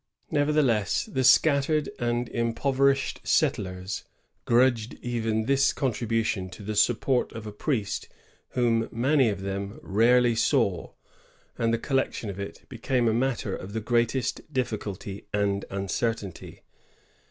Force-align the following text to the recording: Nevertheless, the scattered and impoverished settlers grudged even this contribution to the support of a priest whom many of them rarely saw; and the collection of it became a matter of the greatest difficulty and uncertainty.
Nevertheless, 0.31 1.05
the 1.05 1.23
scattered 1.23 1.87
and 1.99 2.27
impoverished 2.29 3.21
settlers 3.23 4.03
grudged 4.45 4.95
even 4.95 5.45
this 5.45 5.71
contribution 5.73 6.49
to 6.49 6.63
the 6.63 6.75
support 6.75 7.31
of 7.33 7.45
a 7.45 7.51
priest 7.51 8.09
whom 8.53 8.89
many 8.91 9.29
of 9.29 9.41
them 9.41 9.79
rarely 9.83 10.33
saw; 10.33 10.93
and 11.55 11.71
the 11.71 11.77
collection 11.77 12.31
of 12.31 12.39
it 12.39 12.67
became 12.67 13.07
a 13.07 13.13
matter 13.13 13.55
of 13.55 13.73
the 13.73 13.79
greatest 13.79 14.41
difficulty 14.51 15.27
and 15.35 15.65
uncertainty. 15.69 16.63